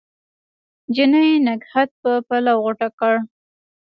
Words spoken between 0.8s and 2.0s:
نجلۍ نګهت